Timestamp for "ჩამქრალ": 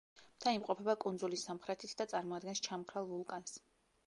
2.71-3.13